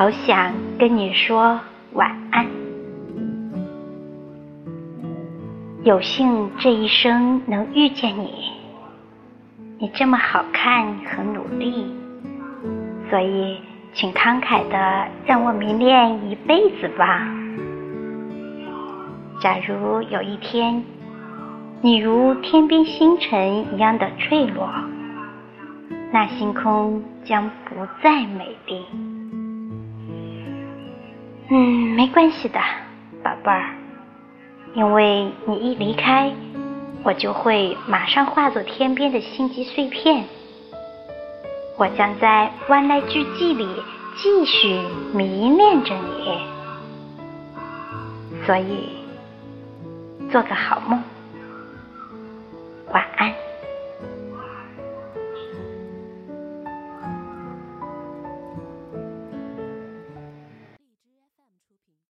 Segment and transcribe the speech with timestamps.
[0.00, 1.60] 好想跟你说
[1.92, 2.46] 晚安。
[5.84, 8.50] 有幸这一生能遇见你，
[9.78, 11.94] 你这么好看和努力，
[13.10, 13.60] 所以
[13.92, 17.28] 请慷慨的让我迷恋一辈子吧。
[19.42, 20.82] 假如有一天，
[21.82, 24.66] 你如天边星辰一样的坠落。
[26.10, 28.82] 那星空将不再美丽。
[31.52, 32.60] 嗯，没关系的，
[33.24, 33.74] 宝贝儿，
[34.74, 36.32] 因为你一离开，
[37.02, 40.24] 我就会马上化作天边的星际碎片。
[41.76, 43.66] 我将在万籁俱寂里
[44.16, 44.80] 继续
[45.12, 46.38] 迷恋着你。
[48.46, 48.90] 所以，
[50.30, 51.02] 做个好梦，
[52.92, 53.39] 晚安。